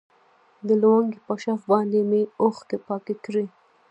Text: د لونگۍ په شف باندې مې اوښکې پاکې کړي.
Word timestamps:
د 0.67 0.69
لونگۍ 0.81 1.17
په 1.25 1.33
شف 1.43 1.61
باندې 1.71 1.99
مې 2.09 2.21
اوښکې 2.41 2.77
پاکې 2.87 3.13
کړي. 3.25 3.45